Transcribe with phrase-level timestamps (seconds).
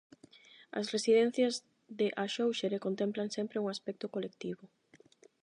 [0.79, 1.53] As residencias
[1.99, 4.63] de Axóuxere contemplan sempre un aspecto colectivo.